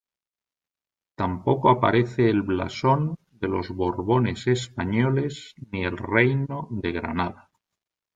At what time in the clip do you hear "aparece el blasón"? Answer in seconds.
1.69-3.17